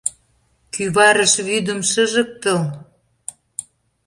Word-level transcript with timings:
Кӱварыш 0.73 1.33
вӱдым 1.47 1.79
шыжыктыл!.. 1.91 2.61